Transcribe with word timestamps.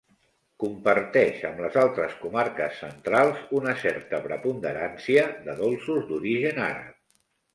Comparteix 0.61 1.41
amb 1.49 1.59
les 1.65 1.75
altres 1.81 2.15
comarques 2.21 2.79
centrals 2.85 3.43
una 3.59 3.75
certa 3.83 4.23
preponderància 4.25 5.27
de 5.49 5.57
dolços 5.63 6.11
d'origen 6.13 6.59
àrab. 6.69 6.97